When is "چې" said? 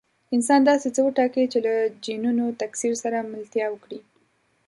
1.51-1.59